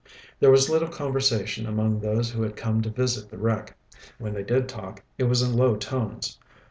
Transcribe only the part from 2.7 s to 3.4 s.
to visit the